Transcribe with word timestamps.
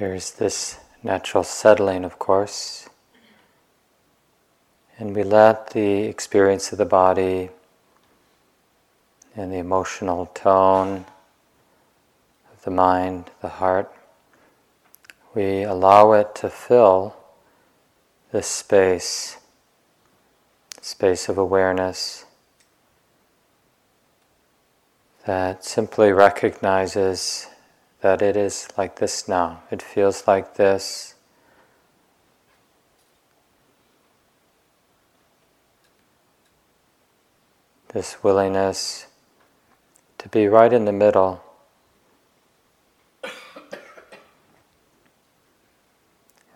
There's 0.00 0.30
this 0.30 0.78
natural 1.02 1.44
settling, 1.44 2.06
of 2.06 2.18
course. 2.18 2.88
And 4.98 5.14
we 5.14 5.22
let 5.22 5.72
the 5.72 6.04
experience 6.04 6.72
of 6.72 6.78
the 6.78 6.86
body 6.86 7.50
and 9.36 9.52
the 9.52 9.58
emotional 9.58 10.24
tone 10.24 11.04
of 12.50 12.62
the 12.62 12.70
mind, 12.70 13.30
the 13.42 13.50
heart, 13.50 13.94
we 15.34 15.64
allow 15.64 16.12
it 16.12 16.34
to 16.36 16.48
fill 16.48 17.14
this 18.32 18.46
space, 18.46 19.36
space 20.80 21.28
of 21.28 21.36
awareness 21.36 22.24
that 25.26 25.62
simply 25.62 26.10
recognizes 26.10 27.49
that 28.00 28.22
it 28.22 28.36
is 28.36 28.68
like 28.76 28.96
this 28.96 29.28
now. 29.28 29.62
It 29.70 29.82
feels 29.82 30.26
like 30.26 30.56
this. 30.56 31.14
This 37.92 38.22
willingness 38.22 39.06
to 40.18 40.28
be 40.28 40.46
right 40.46 40.72
in 40.72 40.84
the 40.84 40.92
middle. 40.92 41.42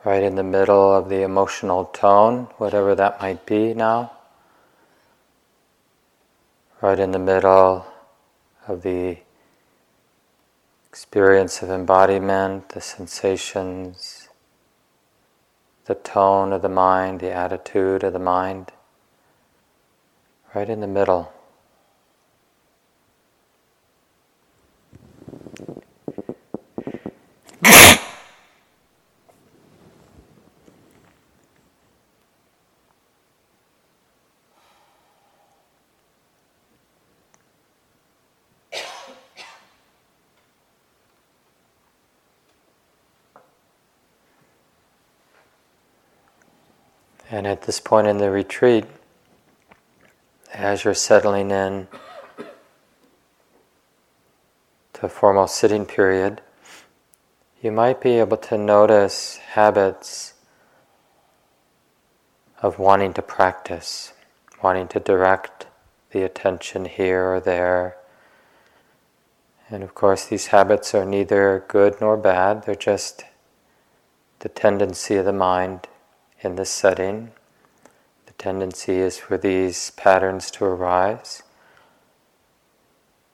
Right 0.04 0.22
in 0.22 0.36
the 0.36 0.42
middle 0.42 0.94
of 0.94 1.08
the 1.08 1.22
emotional 1.22 1.86
tone, 1.86 2.48
whatever 2.58 2.94
that 2.94 3.20
might 3.20 3.46
be 3.46 3.74
now. 3.74 4.12
Right 6.80 7.00
in 7.00 7.12
the 7.12 7.18
middle 7.18 7.86
of 8.68 8.82
the 8.82 9.16
experience 10.94 11.60
of 11.60 11.70
embodiment, 11.70 12.68
the 12.68 12.80
sensations, 12.80 14.28
the 15.86 15.94
tone 15.96 16.52
of 16.52 16.62
the 16.62 16.68
mind, 16.68 17.18
the 17.18 17.32
attitude 17.32 18.04
of 18.04 18.12
the 18.12 18.18
mind, 18.20 18.70
right 20.54 20.68
in 20.68 20.78
the 20.78 20.86
middle. 20.86 21.32
And 47.44 47.52
at 47.52 47.60
this 47.64 47.78
point 47.78 48.06
in 48.06 48.16
the 48.16 48.30
retreat, 48.30 48.86
as 50.54 50.82
you're 50.82 50.94
settling 50.94 51.50
in 51.50 51.88
to 54.94 55.04
a 55.04 55.10
formal 55.10 55.46
sitting 55.46 55.84
period, 55.84 56.40
you 57.60 57.70
might 57.70 58.00
be 58.00 58.12
able 58.12 58.38
to 58.38 58.56
notice 58.56 59.36
habits 59.36 60.32
of 62.62 62.78
wanting 62.78 63.12
to 63.12 63.20
practice, 63.20 64.14
wanting 64.62 64.88
to 64.88 64.98
direct 64.98 65.66
the 66.12 66.22
attention 66.22 66.86
here 66.86 67.26
or 67.26 67.40
there. 67.40 67.98
And 69.68 69.82
of 69.82 69.94
course, 69.94 70.24
these 70.24 70.46
habits 70.46 70.94
are 70.94 71.04
neither 71.04 71.62
good 71.68 72.00
nor 72.00 72.16
bad, 72.16 72.64
they're 72.64 72.74
just 72.74 73.22
the 74.38 74.48
tendency 74.48 75.16
of 75.16 75.26
the 75.26 75.34
mind 75.34 75.88
in 76.44 76.56
this 76.56 76.70
setting. 76.70 77.32
The 78.26 78.32
tendency 78.34 78.98
is 78.98 79.18
for 79.18 79.38
these 79.38 79.90
patterns 79.92 80.50
to 80.52 80.64
arise. 80.64 81.42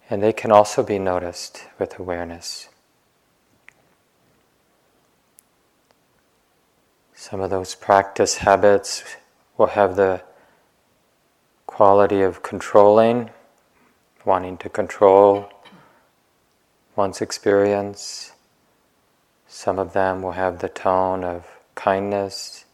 And 0.08 0.22
they 0.22 0.32
can 0.32 0.50
also 0.52 0.82
be 0.82 0.98
noticed 0.98 1.66
with 1.78 1.98
awareness. 1.98 2.68
Some 7.14 7.40
of 7.40 7.50
those 7.50 7.74
practice 7.74 8.38
habits 8.38 9.04
will 9.58 9.66
have 9.68 9.96
the 9.96 10.22
quality 11.66 12.22
of 12.22 12.42
controlling, 12.42 13.30
wanting 14.24 14.56
to 14.58 14.68
control 14.68 15.50
one's 16.96 17.20
experience. 17.20 18.32
Some 19.46 19.78
of 19.78 19.92
them 19.92 20.22
will 20.22 20.32
have 20.32 20.58
the 20.60 20.68
tone 20.68 21.24
of 21.24 21.46
kindness, 21.74 22.64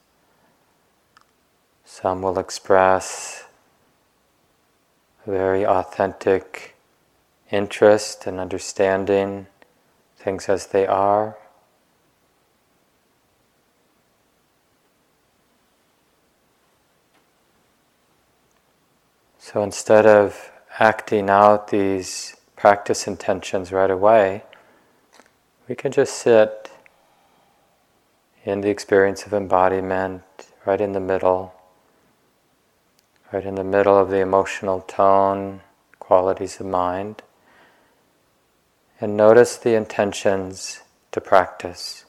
some 2.02 2.20
will 2.20 2.38
express 2.38 3.44
very 5.26 5.64
authentic 5.64 6.76
interest 7.50 8.26
and 8.26 8.38
understanding 8.38 9.46
things 10.18 10.46
as 10.46 10.66
they 10.66 10.86
are. 10.86 11.38
So 19.38 19.62
instead 19.62 20.04
of 20.04 20.52
acting 20.78 21.30
out 21.30 21.68
these 21.68 22.36
practice 22.56 23.06
intentions 23.06 23.72
right 23.72 23.90
away, 23.90 24.42
we 25.66 25.74
can 25.74 25.92
just 25.92 26.12
sit 26.18 26.70
in 28.44 28.60
the 28.60 28.68
experience 28.68 29.24
of 29.24 29.32
embodiment 29.32 30.22
right 30.66 30.82
in 30.82 30.92
the 30.92 31.00
middle 31.00 31.55
right 33.32 33.44
in 33.44 33.56
the 33.56 33.64
middle 33.64 33.98
of 33.98 34.10
the 34.10 34.20
emotional 34.20 34.80
tone, 34.82 35.60
qualities 35.98 36.60
of 36.60 36.66
mind. 36.66 37.22
And 39.00 39.16
notice 39.16 39.56
the 39.56 39.74
intentions 39.74 40.82
to 41.12 41.20
practice. 41.20 42.04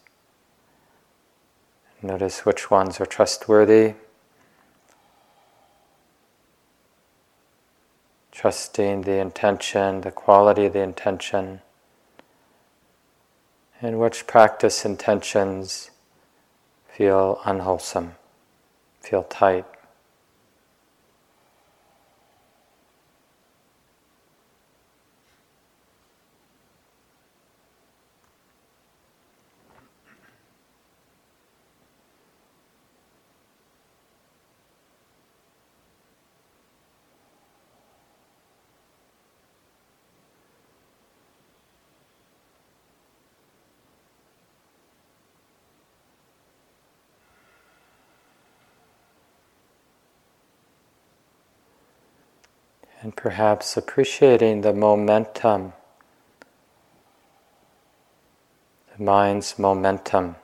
Notice 2.02 2.46
which 2.46 2.70
ones 2.70 3.02
are 3.02 3.06
trustworthy. 3.06 3.96
Trusting 8.32 9.02
the 9.02 9.20
intention, 9.20 10.02
the 10.02 10.12
quality 10.12 10.68
of 10.68 10.74
the 10.74 10.82
intention, 10.82 11.62
and 13.82 14.00
which 14.00 14.28
practice 14.28 14.86
intentions 14.86 15.90
feel 16.88 17.42
unwholesome, 17.46 18.16
feel 19.02 19.24
tight. 19.24 19.66
And 53.02 53.16
perhaps 53.16 53.78
appreciating 53.78 54.62
the 54.62 54.74
momentum, 54.74 55.74
the 58.96 59.04
mind's 59.04 59.60
momentum 59.60 60.36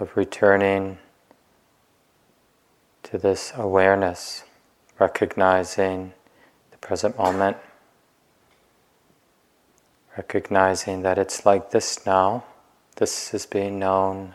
of 0.00 0.16
returning 0.16 0.98
to 3.04 3.18
this 3.18 3.52
awareness, 3.56 4.44
recognizing 4.98 6.12
the 6.72 6.78
present 6.78 7.16
moment, 7.16 7.56
recognizing 10.16 11.02
that 11.02 11.18
it's 11.18 11.46
like 11.46 11.70
this 11.70 12.04
now, 12.04 12.44
this 12.96 13.32
is 13.32 13.46
being 13.46 13.78
known. 13.78 14.34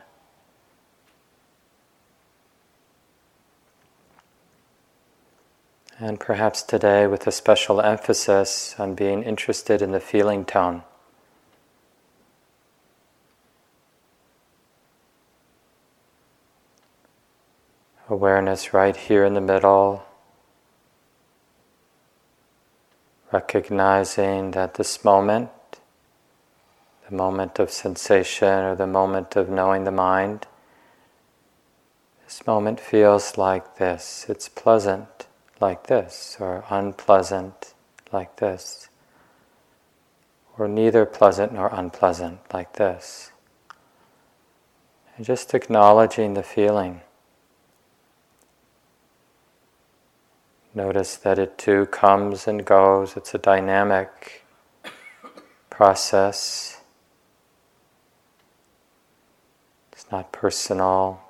And 6.01 6.18
perhaps 6.18 6.63
today, 6.63 7.07
with 7.07 7.28
a 7.28 7.31
special 7.31 7.81
emphasis 7.81 8.74
on 8.80 8.96
being 8.96 9.22
interested 9.22 9.81
in 9.81 9.92
the 9.92 10.00
feeling 10.00 10.46
tone. 10.46 10.84
Awareness 18.07 18.74
right 18.74 18.96
here 18.96 19.25
in 19.25 19.34
the 19.34 19.42
middle, 19.42 20.06
recognizing 23.34 24.51
that 24.51 24.75
this 24.75 25.04
moment, 25.04 25.50
the 27.10 27.16
moment 27.16 27.60
of 27.60 27.72
sensation 27.72 28.48
or 28.48 28.74
the 28.74 28.88
moment 28.88 29.36
of 29.36 29.50
knowing 29.50 29.84
the 29.84 29.92
mind. 29.92 30.48
This 32.24 32.48
moment 32.48 32.80
feels 32.80 33.38
like 33.38 33.75
this. 33.80 34.25
It's 34.30 34.48
pleasant 34.48 35.28
like 35.59 35.88
this, 35.88 36.38
or 36.39 36.63
unpleasant 36.69 37.73
like 38.11 38.38
this, 38.38 38.89
or 40.57 40.67
neither 40.67 41.06
pleasant 41.06 41.53
nor 41.53 41.67
unpleasant 41.67 42.39
like 42.53 42.73
this. 42.73 43.31
And 45.15 45.25
just 45.25 45.53
acknowledging 45.53 46.33
the 46.33 46.44
feeling. 46.44 47.01
Notice 50.73 51.17
that 51.17 51.39
it 51.39 51.57
too 51.57 51.88
comes 51.88 52.47
and 52.47 52.63
goes. 52.63 53.17
It's 53.17 53.33
a 53.33 53.38
dynamic 53.38 54.45
process. 55.69 56.81
It's 59.91 60.05
not 60.12 60.31
personal. 60.31 61.21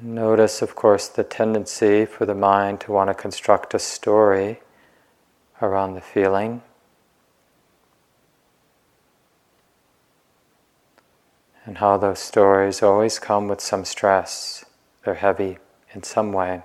And 0.00 0.14
notice, 0.14 0.62
of 0.62 0.76
course, 0.76 1.08
the 1.08 1.24
tendency 1.24 2.06
for 2.06 2.24
the 2.24 2.34
mind 2.34 2.80
to 2.82 2.92
want 2.92 3.10
to 3.10 3.14
construct 3.14 3.74
a 3.74 3.80
story 3.80 4.60
around 5.60 5.94
the 5.94 6.00
feeling. 6.00 6.62
And 11.64 11.78
how 11.78 11.96
those 11.96 12.20
stories 12.20 12.80
always 12.80 13.18
come 13.18 13.48
with 13.48 13.60
some 13.60 13.84
stress, 13.84 14.64
they're 15.04 15.14
heavy 15.14 15.58
in 15.92 16.04
some 16.04 16.32
way. 16.32 16.62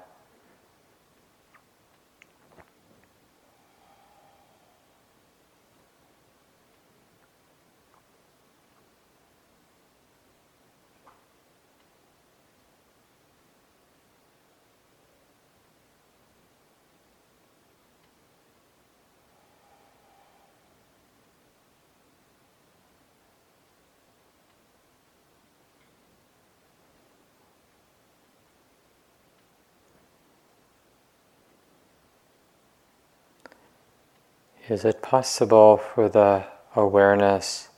Is 34.74 34.84
it 34.84 35.04
possible 35.04 35.78
for 35.78 36.10
the 36.10 36.46
awareness 36.76 37.70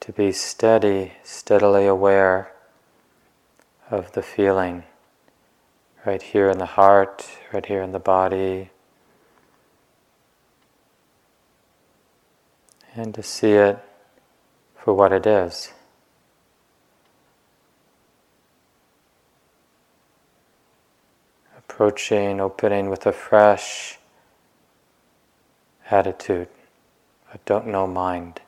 to 0.00 0.10
be 0.10 0.32
steady, 0.32 1.12
steadily 1.24 1.86
aware 1.86 2.52
of 3.90 4.12
the 4.12 4.22
feeling 4.22 4.84
right 6.06 6.22
here 6.22 6.48
in 6.48 6.56
the 6.56 6.64
heart, 6.64 7.28
right 7.52 7.66
here 7.66 7.82
in 7.82 7.92
the 7.92 7.98
body, 7.98 8.70
and 12.94 13.14
to 13.14 13.22
see 13.22 13.52
it 13.52 13.78
for 14.74 14.94
what 14.94 15.12
it 15.12 15.26
is? 15.26 15.74
Approaching, 21.58 22.40
opening 22.40 22.88
with 22.88 23.04
a 23.04 23.12
fresh 23.12 23.98
attitude, 25.92 26.48
a 27.32 27.38
don't 27.44 27.66
know 27.66 27.86
mind. 27.86 28.40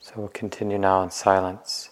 So 0.00 0.12
we'll 0.16 0.28
continue 0.28 0.78
now 0.78 1.02
in 1.02 1.10
silence. 1.10 1.90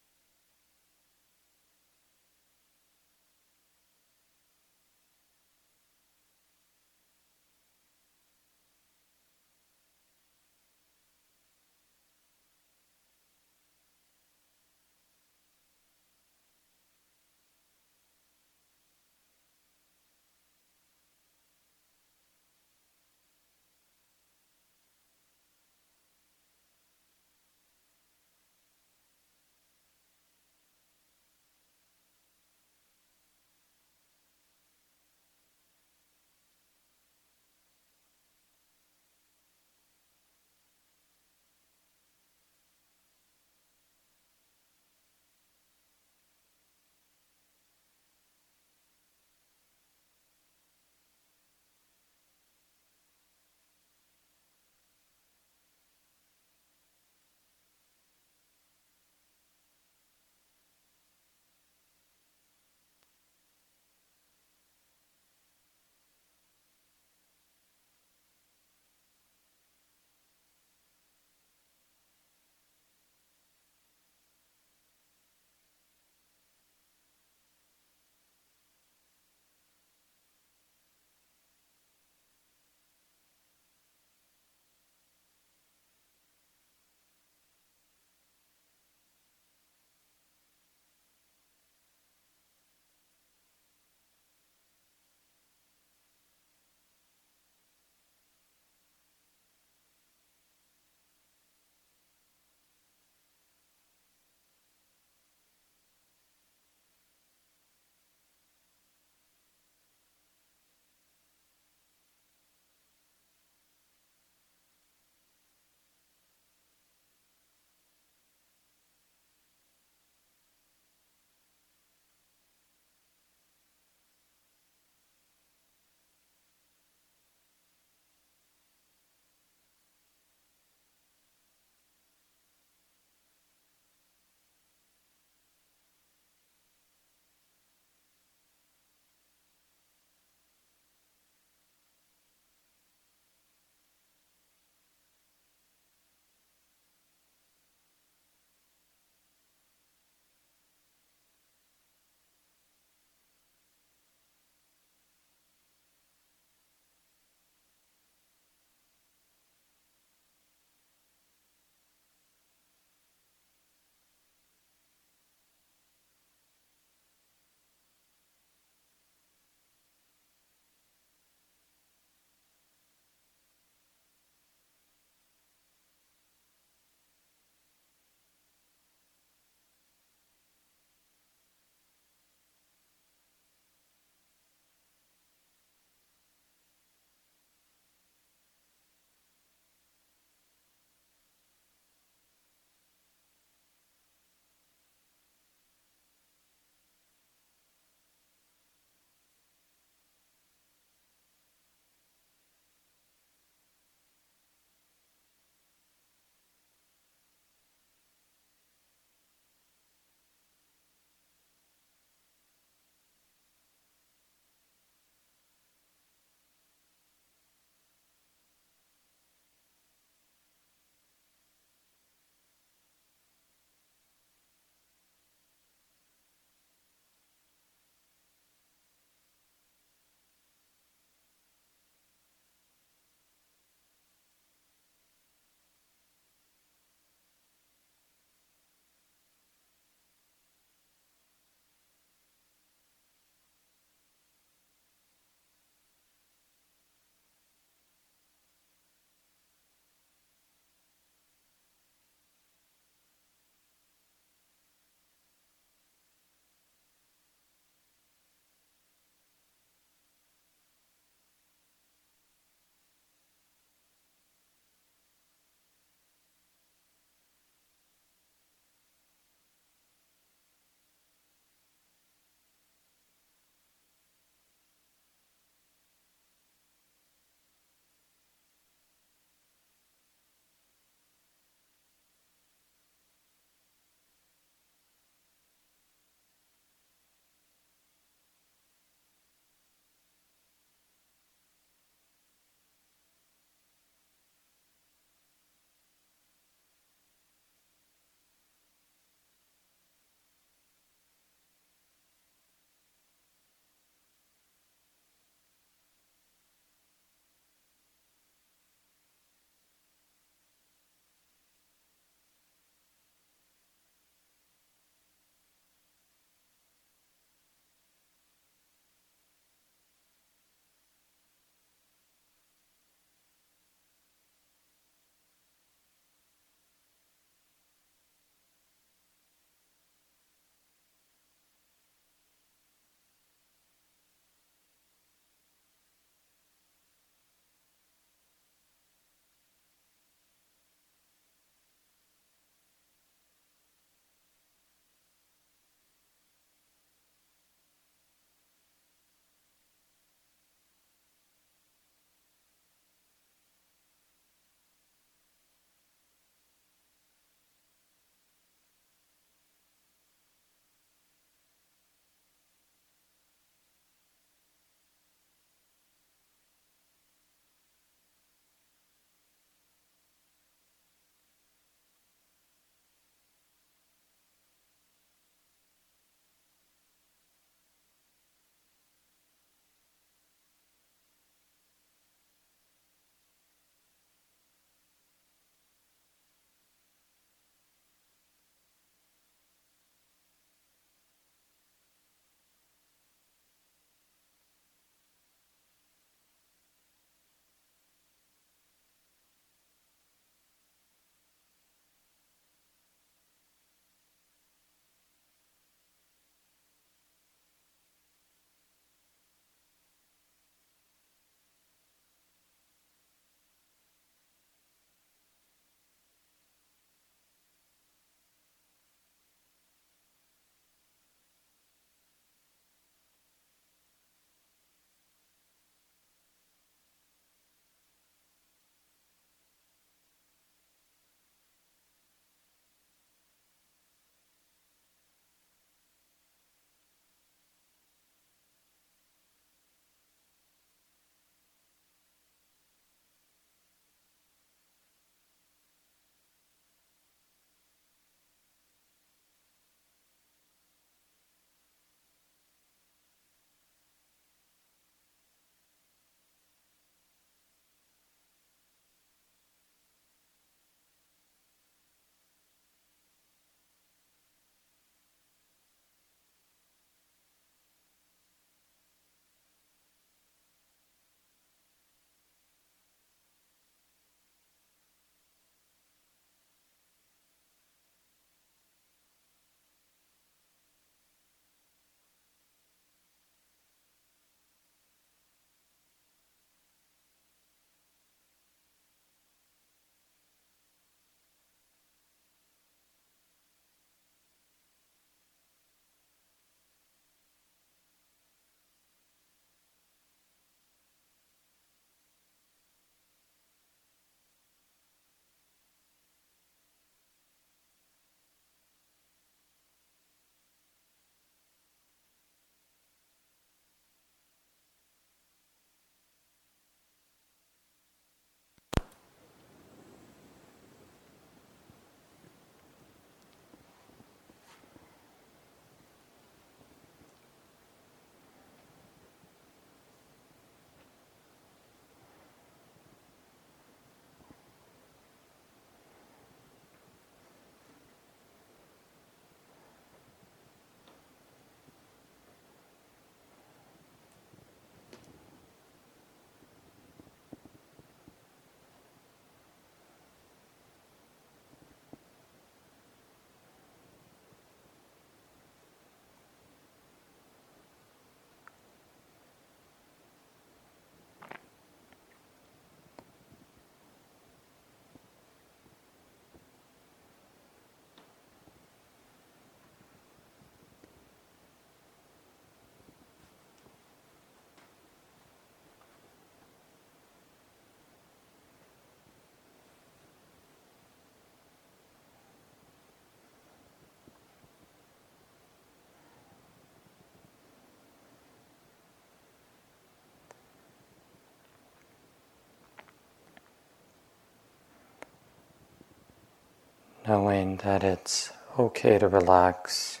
Knowing 597.14 597.58
that 597.58 597.84
it's 597.84 598.32
okay 598.58 598.98
to 598.98 599.06
relax. 599.06 600.00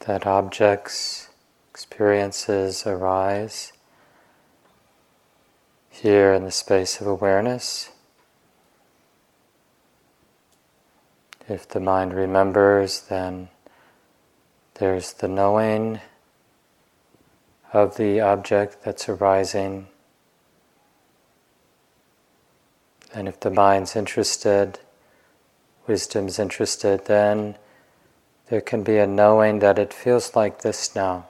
That 0.00 0.26
objects, 0.26 1.30
experiences 1.70 2.86
arise 2.86 3.72
here 5.88 6.34
in 6.34 6.44
the 6.44 6.50
space 6.50 7.00
of 7.00 7.06
awareness. 7.06 7.88
If 11.48 11.66
the 11.66 11.80
mind 11.80 12.12
remembers, 12.12 13.00
then 13.08 13.48
there's 14.74 15.14
the 15.14 15.28
knowing 15.28 16.00
of 17.72 17.96
the 17.96 18.20
object 18.20 18.84
that's 18.84 19.08
arising. 19.08 19.86
And 23.14 23.28
if 23.28 23.40
the 23.40 23.50
mind's 23.50 23.94
interested, 23.94 24.78
wisdom's 25.86 26.38
interested, 26.38 27.04
then 27.06 27.56
there 28.48 28.60
can 28.60 28.82
be 28.82 28.98
a 28.98 29.06
knowing 29.06 29.58
that 29.58 29.78
it 29.78 29.92
feels 29.92 30.34
like 30.34 30.62
this 30.62 30.94
now, 30.94 31.26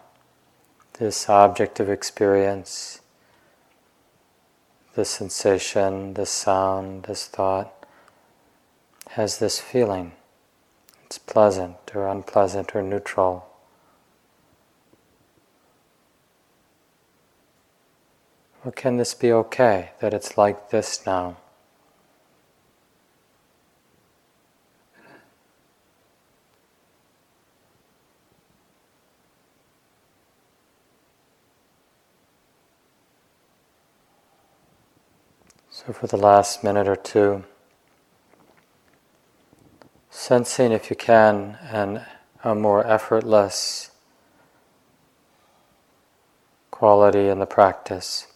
this 0.99 1.29
object 1.29 1.81
of 1.81 1.91
experience, 1.91 3.01
this 4.95 5.11
sensation, 5.11 6.15
this 6.15 6.31
sound, 6.31 7.05
this 7.05 7.27
thought 7.27 7.73
has 9.11 9.39
this 9.39 9.61
feeling. 9.61 10.13
It's 11.05 11.19
pleasant 11.19 11.77
or 11.95 12.09
unpleasant 12.09 12.75
or 12.75 12.83
neutral. 12.83 13.49
Or 18.65 18.71
can 18.71 18.97
this 18.97 19.13
be 19.13 19.33
okay, 19.33 19.91
that 20.01 20.15
it's 20.15 20.39
like 20.39 20.71
this 20.71 21.05
now? 21.05 21.37
So, 35.85 35.93
for 35.93 36.07
the 36.07 36.17
last 36.17 36.63
minute 36.63 36.87
or 36.87 36.95
two, 36.95 37.43
sensing, 40.11 40.71
if 40.71 40.91
you 40.91 40.95
can, 40.95 41.59
an, 41.73 42.03
a 42.45 42.55
more 42.55 42.87
effortless 42.87 43.91
quality 46.71 47.27
in 47.27 47.41
the 47.41 47.47
practice. 47.47 48.29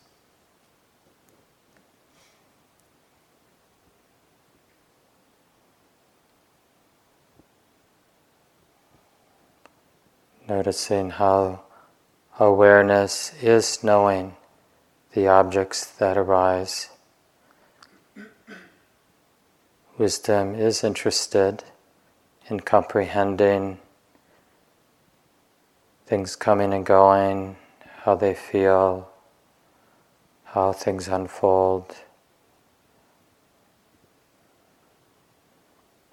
Noticing 10.48 11.10
how 11.10 11.60
awareness 12.40 13.32
is 13.40 13.84
knowing 13.84 14.34
the 15.12 15.28
objects 15.28 15.86
that 15.86 16.18
arise. 16.18 16.88
Wisdom 19.98 20.54
is 20.54 20.84
interested 20.84 21.64
in 22.50 22.60
comprehending 22.60 23.78
things 26.04 26.36
coming 26.36 26.74
and 26.74 26.84
going, 26.84 27.56
how 28.02 28.14
they 28.14 28.34
feel, 28.34 29.08
how 30.44 30.70
things 30.72 31.08
unfold. 31.08 31.96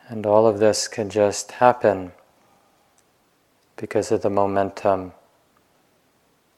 And 0.08 0.26
all 0.26 0.48
of 0.48 0.60
this 0.60 0.88
can 0.88 1.10
just 1.10 1.54
happen 1.54 2.14
because 3.76 4.14
of 4.14 4.22
the 4.22 4.30
momentum 4.30 5.12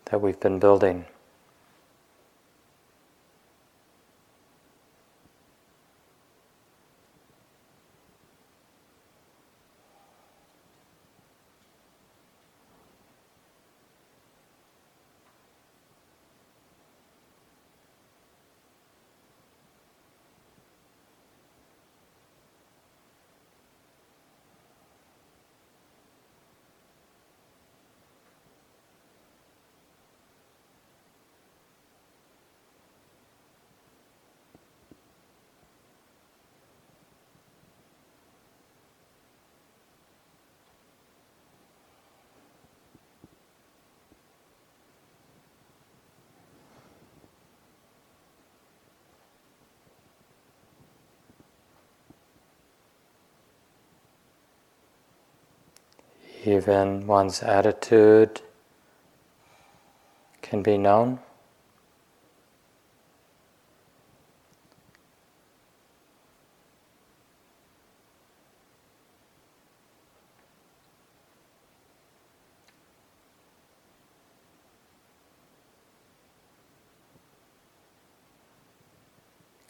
that 0.05 0.21
we've 0.21 0.39
been 0.39 0.59
building. 0.59 1.05
Even 56.47 57.07
one's 57.07 57.41
attitude 57.41 58.41
can 60.43 60.61
be 60.61 60.77
known. 60.77 61.17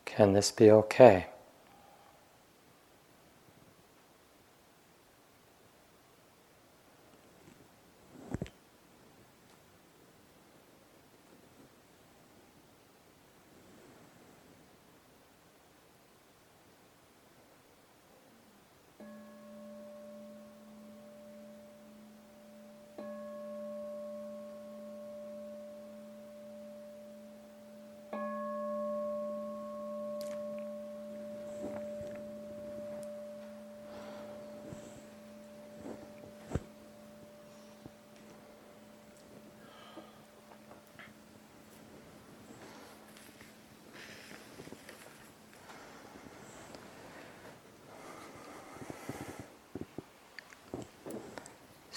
Can 0.03 0.33
this 0.33 0.51
be 0.51 0.69
okay? 0.69 1.27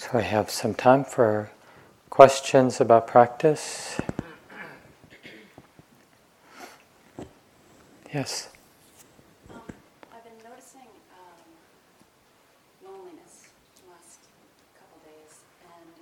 So 0.09 0.17
I 0.17 0.25
have 0.25 0.49
some 0.49 0.73
time 0.73 1.05
for 1.05 1.51
questions 2.09 2.81
about 2.81 3.05
practice. 3.05 4.01
Yes. 8.11 8.49
Um, 9.53 9.61
I've 10.09 10.25
been 10.25 10.33
noticing 10.41 10.89
um, 11.13 11.45
loneliness 12.81 13.53
the 13.77 13.93
last 13.93 14.25
couple 14.81 14.97
days, 15.05 15.45
and 15.77 15.93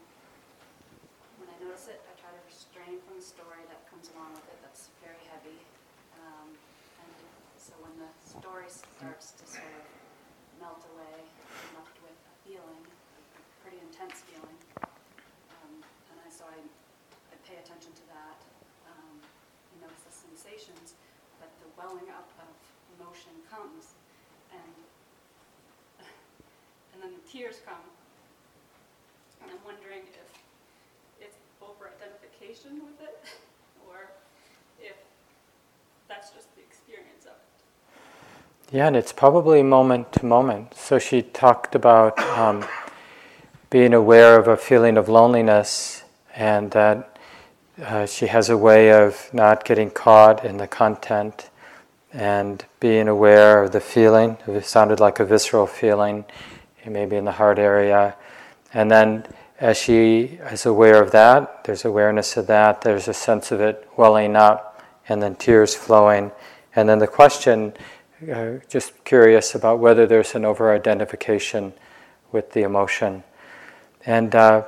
when 1.43 1.51
I 1.51 1.59
notice 1.67 1.91
it, 1.91 1.99
I 2.07 2.15
try 2.15 2.31
to 2.31 2.39
restrain 2.47 3.03
from 3.03 3.19
the 3.19 3.27
story 3.27 3.67
that 3.67 3.91
comes 3.91 4.07
along 4.15 4.39
with 4.39 4.47
it. 4.47 4.55
That's 4.63 4.87
very 5.03 5.19
heavy, 5.35 5.59
um, 6.23 6.55
and 7.03 7.11
so 7.59 7.75
when 7.83 7.91
the 7.99 8.07
story 8.23 8.71
starts 8.71 9.35
to 9.35 9.43
sort 9.43 9.67
of 9.67 9.83
melt 10.63 10.79
away, 10.95 11.27
I'm 11.27 11.83
left 11.83 11.99
with 11.99 12.15
a 12.15 12.35
feeling 12.47 12.87
pretty 13.67 13.83
intense 13.83 14.23
feeling. 14.23 14.55
Um, 14.79 15.83
and 15.83 16.15
I, 16.23 16.31
so 16.31 16.47
I, 16.47 16.55
I 16.55 17.35
pay 17.43 17.59
attention 17.59 17.91
to 17.91 18.05
that. 18.15 18.39
Um, 18.87 19.19
I 19.19 19.75
notice 19.83 20.07
the 20.07 20.15
sensations, 20.15 20.95
but 21.35 21.51
the 21.59 21.67
welling 21.75 22.07
up 22.15 22.31
of 22.39 22.47
emotion 22.95 23.35
comes, 23.51 23.99
and 24.55 24.71
and 26.95 27.03
then 27.03 27.11
the 27.11 27.25
tears 27.27 27.59
come, 27.67 27.83
and 29.43 29.51
I'm 29.51 29.59
wondering 29.67 30.07
if 30.15 30.31
it's 31.19 31.35
over 31.59 31.91
identification 31.91 32.79
with 32.87 33.03
it, 33.03 33.19
or 33.83 34.15
if 34.79 34.95
that's 36.07 36.31
just 36.31 36.55
the 36.55 36.63
experience 36.63 37.27
of 37.27 37.35
it. 37.35 38.66
Yeah, 38.77 38.85
and 38.85 38.95
it's 38.95 39.11
probably 39.11 39.63
moment 39.63 40.13
to 40.13 40.25
moment. 40.27 40.75
So 40.75 40.99
she 40.99 41.23
talked 41.23 41.73
about 41.73 42.19
um, 42.19 42.63
being 43.71 43.91
aware 43.91 44.39
of 44.39 44.47
a 44.47 44.55
feeling 44.55 44.97
of 44.97 45.09
loneliness, 45.09 46.03
and 46.35 46.69
that 46.69 47.17
uh, 47.83 48.05
she 48.05 48.27
has 48.27 48.51
a 48.51 48.55
way 48.55 48.91
of 48.91 49.33
not 49.33 49.65
getting 49.65 49.89
caught 49.89 50.45
in 50.45 50.57
the 50.57 50.67
content 50.67 51.49
and 52.13 52.63
being 52.79 53.07
aware 53.07 53.63
of 53.63 53.71
the 53.71 53.79
feeling. 53.79 54.37
It 54.45 54.65
sounded 54.65 54.99
like 54.99 55.19
a 55.19 55.25
visceral 55.25 55.65
feeling, 55.65 56.25
maybe 56.85 57.15
in 57.15 57.25
the 57.25 57.31
heart 57.31 57.57
area. 57.57 58.15
And 58.75 58.91
then 58.91 59.25
as 59.59 59.79
she 59.79 60.37
is 60.51 60.67
aware 60.67 61.01
of 61.01 61.09
that, 61.13 61.63
there's 61.63 61.83
awareness 61.83 62.37
of 62.37 62.45
that, 62.45 62.81
there's 62.81 63.07
a 63.07 63.13
sense 63.15 63.51
of 63.51 63.59
it 63.59 63.89
welling 63.97 64.35
up, 64.35 64.83
and 65.09 65.19
then 65.19 65.33
tears 65.33 65.73
flowing. 65.73 66.31
And 66.75 66.87
then 66.87 66.99
the 66.99 67.07
question, 67.07 67.73
uh, 68.31 68.53
just 68.67 69.03
curious 69.03 69.53
about 69.53 69.79
whether 69.79 70.07
there's 70.07 70.33
an 70.33 70.43
over 70.43 70.73
identification 70.73 71.73
with 72.31 72.51
the 72.53 72.63
emotion. 72.63 73.23
And 74.05 74.33
uh, 74.33 74.63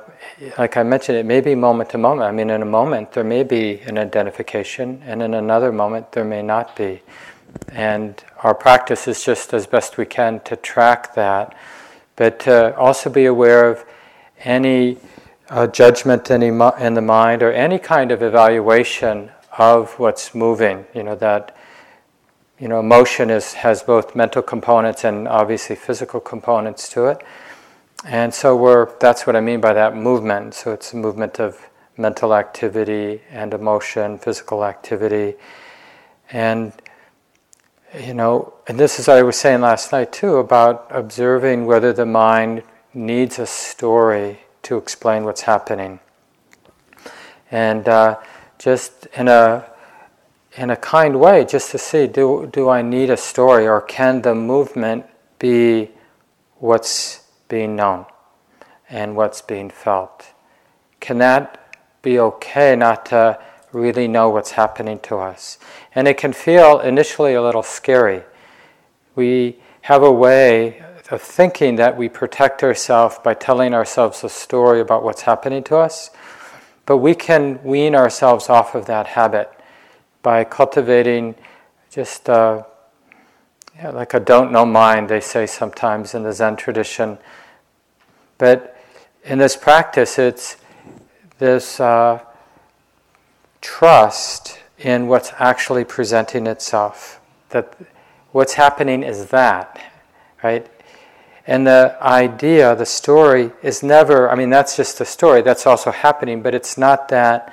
like 0.58 0.76
I 0.76 0.82
mentioned, 0.82 1.18
it 1.18 1.26
may 1.26 1.40
be 1.40 1.54
moment 1.54 1.90
to 1.90 1.98
moment. 1.98 2.28
I 2.28 2.32
mean, 2.32 2.50
in 2.50 2.62
a 2.62 2.66
moment, 2.66 3.12
there 3.12 3.24
may 3.24 3.42
be 3.42 3.80
an 3.80 3.98
identification, 3.98 5.02
and 5.04 5.22
in 5.22 5.34
another 5.34 5.72
moment, 5.72 6.12
there 6.12 6.24
may 6.24 6.42
not 6.42 6.76
be. 6.76 7.02
And 7.72 8.22
our 8.42 8.54
practice 8.54 9.08
is 9.08 9.24
just 9.24 9.52
as 9.52 9.66
best 9.66 9.98
we 9.98 10.06
can 10.06 10.40
to 10.40 10.56
track 10.56 11.14
that, 11.14 11.56
but 12.16 12.38
to 12.40 12.76
also 12.76 13.10
be 13.10 13.24
aware 13.24 13.68
of 13.68 13.84
any 14.44 14.98
uh, 15.48 15.66
judgment 15.66 16.30
in, 16.30 16.42
in 16.42 16.94
the 16.94 17.02
mind 17.02 17.42
or 17.42 17.52
any 17.52 17.78
kind 17.78 18.12
of 18.12 18.22
evaluation 18.22 19.30
of 19.58 19.98
what's 19.98 20.34
moving. 20.34 20.86
You 20.94 21.02
know 21.02 21.16
that 21.16 21.56
you 22.60 22.68
know 22.68 22.78
emotion 22.78 23.30
is 23.30 23.54
has 23.54 23.82
both 23.82 24.14
mental 24.14 24.42
components 24.42 25.04
and 25.04 25.26
obviously 25.26 25.74
physical 25.74 26.20
components 26.20 26.88
to 26.90 27.06
it. 27.06 27.22
And 28.04 28.32
so 28.32 28.54
we're 28.54 28.96
that's 28.98 29.26
what 29.26 29.34
I 29.34 29.40
mean 29.40 29.60
by 29.60 29.72
that 29.72 29.96
movement. 29.96 30.54
So 30.54 30.72
it's 30.72 30.92
a 30.92 30.96
movement 30.96 31.40
of 31.40 31.58
mental 31.96 32.34
activity 32.34 33.22
and 33.30 33.54
emotion, 33.54 34.18
physical 34.18 34.64
activity, 34.64 35.34
and 36.30 36.72
you 37.98 38.14
know, 38.14 38.54
and 38.68 38.78
this 38.78 39.00
is 39.00 39.08
I 39.08 39.22
was 39.22 39.36
saying 39.36 39.62
last 39.62 39.90
night 39.90 40.12
too 40.12 40.36
about 40.36 40.86
observing 40.90 41.66
whether 41.66 41.92
the 41.92 42.06
mind 42.06 42.62
needs 42.94 43.38
a 43.38 43.46
story 43.46 44.40
to 44.62 44.76
explain 44.76 45.24
what's 45.24 45.42
happening. 45.42 45.98
And 47.50 47.88
uh, 47.88 48.18
just 48.58 49.06
in 49.16 49.28
a 49.28 49.69
in 50.56 50.70
a 50.70 50.76
kind 50.76 51.20
way, 51.20 51.44
just 51.44 51.70
to 51.70 51.78
see 51.78 52.06
do, 52.06 52.48
do 52.52 52.68
I 52.68 52.82
need 52.82 53.10
a 53.10 53.16
story 53.16 53.68
or 53.68 53.80
can 53.80 54.22
the 54.22 54.34
movement 54.34 55.06
be 55.38 55.90
what's 56.58 57.24
being 57.48 57.76
known 57.76 58.06
and 58.88 59.14
what's 59.14 59.42
being 59.42 59.70
felt? 59.70 60.32
Can 60.98 61.18
that 61.18 61.76
be 62.02 62.18
okay 62.18 62.74
not 62.76 63.06
to 63.06 63.38
really 63.72 64.08
know 64.08 64.28
what's 64.28 64.52
happening 64.52 64.98
to 65.00 65.16
us? 65.16 65.58
And 65.94 66.08
it 66.08 66.16
can 66.16 66.32
feel 66.32 66.80
initially 66.80 67.34
a 67.34 67.42
little 67.42 67.62
scary. 67.62 68.24
We 69.14 69.58
have 69.82 70.02
a 70.02 70.12
way 70.12 70.82
of 71.10 71.22
thinking 71.22 71.76
that 71.76 71.96
we 71.96 72.08
protect 72.08 72.62
ourselves 72.62 73.18
by 73.22 73.34
telling 73.34 73.74
ourselves 73.74 74.22
a 74.22 74.28
story 74.28 74.80
about 74.80 75.02
what's 75.02 75.22
happening 75.22 75.62
to 75.64 75.76
us. 75.76 76.10
But 76.86 76.98
we 76.98 77.14
can 77.14 77.62
wean 77.62 77.94
ourselves 77.94 78.48
off 78.48 78.74
of 78.74 78.86
that 78.86 79.08
habit 79.08 79.52
by 80.22 80.44
cultivating 80.44 81.34
just 81.90 82.28
uh, 82.28 82.62
yeah, 83.76 83.90
like 83.90 84.14
a 84.14 84.20
don't 84.20 84.52
know 84.52 84.66
mind, 84.66 85.08
they 85.08 85.20
say 85.20 85.46
sometimes 85.46 86.14
in 86.14 86.22
the 86.22 86.32
Zen 86.32 86.56
tradition. 86.56 87.18
But 88.38 88.76
in 89.24 89.38
this 89.38 89.56
practice, 89.56 90.18
it's 90.18 90.56
this 91.38 91.80
uh, 91.80 92.20
trust 93.60 94.58
in 94.78 95.06
what's 95.06 95.32
actually 95.38 95.84
presenting 95.84 96.46
itself. 96.46 97.20
That 97.50 97.74
what's 98.32 98.54
happening 98.54 99.02
is 99.02 99.26
that, 99.26 99.80
right? 100.42 100.66
And 101.46 101.66
the 101.66 101.96
idea, 102.00 102.76
the 102.76 102.86
story, 102.86 103.50
is 103.62 103.82
never, 103.82 104.30
I 104.30 104.34
mean, 104.34 104.50
that's 104.50 104.76
just 104.76 105.00
a 105.00 105.04
story, 105.04 105.42
that's 105.42 105.66
also 105.66 105.90
happening, 105.90 106.42
but 106.42 106.54
it's 106.54 106.76
not 106.76 107.08
that 107.08 107.52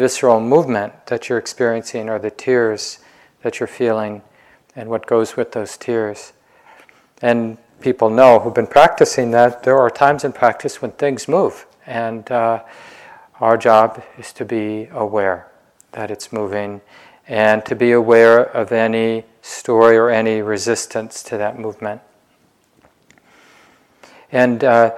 visceral 0.00 0.40
movement 0.40 1.06
that 1.06 1.28
you're 1.28 1.36
experiencing 1.36 2.08
or 2.08 2.18
the 2.18 2.30
tears 2.30 3.00
that 3.42 3.60
you're 3.60 3.66
feeling 3.66 4.22
and 4.74 4.88
what 4.88 5.06
goes 5.06 5.36
with 5.36 5.52
those 5.52 5.76
tears. 5.76 6.32
And 7.20 7.58
people 7.80 8.08
know 8.08 8.40
who've 8.40 8.54
been 8.54 8.66
practicing 8.66 9.30
that 9.32 9.62
there 9.62 9.76
are 9.76 9.90
times 9.90 10.24
in 10.24 10.32
practice 10.32 10.80
when 10.80 10.92
things 10.92 11.28
move, 11.28 11.66
and 11.86 12.30
uh, 12.32 12.62
our 13.40 13.58
job 13.58 14.02
is 14.16 14.32
to 14.32 14.46
be 14.46 14.88
aware 14.90 15.46
that 15.92 16.10
it's 16.10 16.32
moving 16.32 16.80
and 17.28 17.62
to 17.66 17.76
be 17.76 17.92
aware 17.92 18.40
of 18.40 18.72
any 18.72 19.24
story 19.42 19.98
or 19.98 20.08
any 20.08 20.40
resistance 20.40 21.22
to 21.24 21.36
that 21.36 21.58
movement. 21.58 22.00
And 24.32 24.64
uh, 24.64 24.96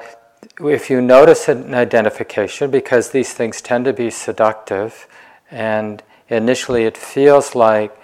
if 0.69 0.91
you 0.91 1.01
notice 1.01 1.49
an 1.49 1.75
identification, 1.75 2.71
because 2.71 3.11
these 3.11 3.33
things 3.33 3.61
tend 3.61 3.85
to 3.87 3.93
be 3.93 4.11
seductive, 4.11 5.07
and 5.51 6.03
initially 6.29 6.85
it 6.85 6.97
feels 6.97 7.55
like 7.55 7.97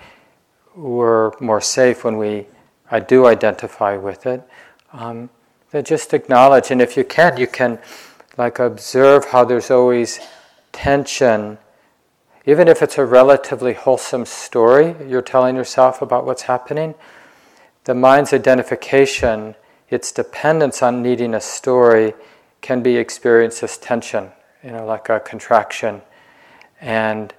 we're 0.75 1.33
more 1.41 1.61
safe 1.61 2.05
when 2.05 2.17
we 2.17 2.47
I 2.91 3.01
do 3.01 3.27
identify 3.27 3.97
with 3.97 4.27
it, 4.27 4.43
um, 4.93 5.29
then 5.71 5.85
just 5.85 6.15
acknowledge. 6.15 6.71
And 6.71 6.81
if 6.81 6.97
you 6.97 7.05
can, 7.05 7.37
you 7.37 7.47
can 7.47 7.79
like 8.39 8.59
observe 8.59 9.27
how 9.27 9.45
there's 9.45 9.71
always 9.71 10.21
tension, 10.73 11.59
even 12.47 12.69
if 12.69 12.83
it's 12.83 12.97
a 12.97 13.05
relatively 13.05 13.75
wholesome 13.75 14.25
story 14.25 14.95
you're 15.07 15.21
telling 15.21 15.55
yourself 15.57 16.01
about 16.01 16.25
what's 16.25 16.43
happening. 16.43 16.95
The 17.85 17.95
mind's 17.95 18.33
identification 18.33 19.55
its 19.91 20.13
dependence 20.13 20.83
on 20.83 21.03
needing 21.03 21.35
a 21.35 21.41
story 21.41 22.15
can 22.61 22.83
be 22.83 22.97
experienced 22.97 23.63
as 23.63 23.79
tension, 23.79 24.31
you 24.63 24.71
know, 24.71 24.85
like 24.85 25.09
a 25.09 25.21
contraction 25.21 26.03
and 26.81 27.35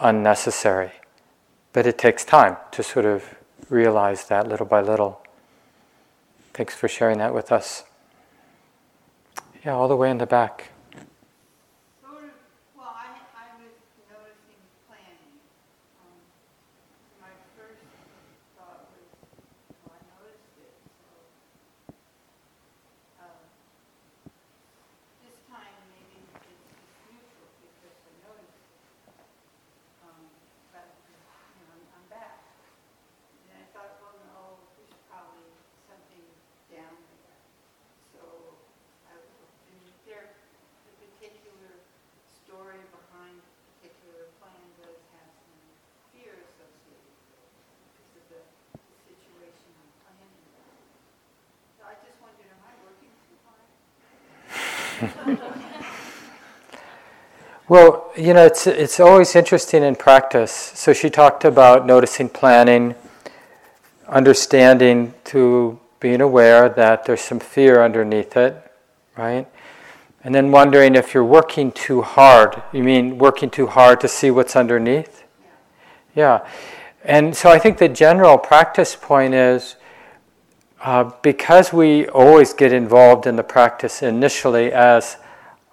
unnecessary. 0.00 0.92
But 1.72 1.86
it 1.86 1.98
takes 1.98 2.24
time 2.24 2.56
to 2.72 2.82
sort 2.82 3.04
of 3.04 3.34
realize 3.68 4.26
that 4.28 4.48
little 4.48 4.66
by 4.66 4.80
little. 4.80 5.20
Thanks 6.52 6.74
for 6.74 6.88
sharing 6.88 7.18
that 7.18 7.34
with 7.34 7.50
us. 7.50 7.84
Yeah, 9.64 9.72
all 9.74 9.88
the 9.88 9.96
way 9.96 10.10
in 10.10 10.18
the 10.18 10.26
back. 10.26 10.70
Well, 57.74 58.12
you 58.16 58.32
know, 58.34 58.46
it's, 58.46 58.68
it's 58.68 59.00
always 59.00 59.34
interesting 59.34 59.82
in 59.82 59.96
practice. 59.96 60.52
So 60.52 60.92
she 60.92 61.10
talked 61.10 61.44
about 61.44 61.84
noticing 61.86 62.28
planning, 62.28 62.94
understanding 64.06 65.12
to 65.24 65.80
being 65.98 66.20
aware 66.20 66.68
that 66.68 67.04
there's 67.04 67.20
some 67.20 67.40
fear 67.40 67.82
underneath 67.82 68.36
it, 68.36 68.54
right? 69.16 69.48
And 70.22 70.32
then 70.32 70.52
wondering 70.52 70.94
if 70.94 71.14
you're 71.14 71.24
working 71.24 71.72
too 71.72 72.02
hard. 72.02 72.62
You 72.72 72.84
mean 72.84 73.18
working 73.18 73.50
too 73.50 73.66
hard 73.66 74.00
to 74.02 74.06
see 74.06 74.30
what's 74.30 74.54
underneath? 74.54 75.24
Yeah. 76.14 76.46
And 77.02 77.36
so 77.36 77.50
I 77.50 77.58
think 77.58 77.78
the 77.78 77.88
general 77.88 78.38
practice 78.38 78.94
point 78.94 79.34
is 79.34 79.74
uh, 80.80 81.10
because 81.22 81.72
we 81.72 82.06
always 82.06 82.52
get 82.52 82.72
involved 82.72 83.26
in 83.26 83.34
the 83.34 83.42
practice 83.42 84.00
initially 84.00 84.70
as 84.70 85.16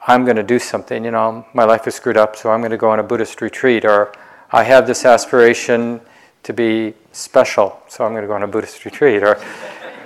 I'm 0.08 0.24
going 0.24 0.38
to 0.38 0.44
do 0.44 0.58
something, 0.58 1.06
you 1.06 1.12
know, 1.12 1.46
my 1.54 1.64
life 1.64 1.86
is 1.86 1.94
screwed 1.94 2.18
up, 2.18 2.36
so 2.36 2.50
I'm 2.50 2.62
going 2.62 2.72
to 2.72 2.78
go 2.78 2.90
on 2.90 3.00
a 3.00 3.04
Buddhist 3.04 3.40
retreat, 3.40 3.86
or 3.86 4.12
I 4.52 4.64
have 4.64 4.88
this 4.88 5.06
aspiration 5.06 6.02
to 6.42 6.54
be 6.54 6.96
special, 7.12 7.80
so 7.88 8.04
I'm 8.04 8.14
going 8.14 8.24
to 8.24 8.28
go 8.28 8.34
on 8.34 8.42
a 8.42 8.48
Buddhist 8.48 8.84
retreat, 8.86 9.22
or 9.22 9.36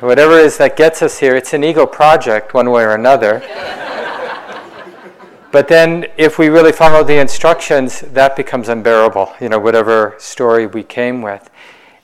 whatever 0.01 0.37
it 0.37 0.47
is 0.47 0.57
that 0.57 0.75
gets 0.75 1.01
us 1.01 1.17
here. 1.17 1.37
It's 1.37 1.53
an 1.53 1.63
ego 1.63 1.85
project, 1.85 2.53
one 2.53 2.71
way 2.71 2.83
or 2.83 2.93
another. 2.93 3.39
but 5.53 5.69
then, 5.69 6.07
if 6.17 6.37
we 6.37 6.49
really 6.49 6.73
follow 6.73 7.01
the 7.01 7.17
instructions, 7.17 8.01
that 8.01 8.35
becomes 8.35 8.67
unbearable, 8.67 9.31
you 9.39 9.47
know, 9.47 9.59
whatever 9.59 10.15
story 10.17 10.67
we 10.67 10.83
came 10.83 11.21
with. 11.21 11.49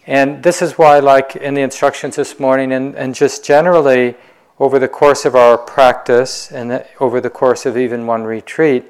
And 0.08 0.42
this 0.42 0.62
is 0.62 0.78
why, 0.78 1.00
like 1.00 1.36
in 1.36 1.56
the 1.56 1.62
instructions 1.62 2.16
this 2.16 2.40
morning, 2.40 2.72
and, 2.72 2.96
and 2.96 3.14
just 3.14 3.44
generally, 3.44 4.16
over 4.62 4.78
the 4.78 4.88
course 4.88 5.26
of 5.26 5.36
our 5.36 5.58
practice 5.58 6.52
and 6.52 6.86
over 7.00 7.20
the 7.20 7.32
course 7.32 7.66
of 7.66 7.76
even 7.76 8.06
one 8.06 8.24
retreat, 8.24 8.86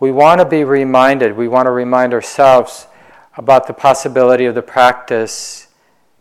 we 0.00 0.10
want 0.10 0.40
to 0.40 0.44
be 0.44 0.64
reminded, 0.64 1.36
we 1.36 1.46
want 1.46 1.66
to 1.66 1.70
remind 1.70 2.12
ourselves 2.12 2.88
about 3.36 3.68
the 3.68 3.72
possibility 3.72 4.44
of 4.44 4.56
the 4.56 4.62
practice 4.62 5.68